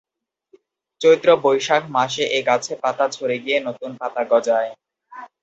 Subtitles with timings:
[1.01, 4.71] চৈত্র-বৈশাখ মাসে এ গাছে পাতা ঝরে গিয়ে নতুন পাতা গজায়।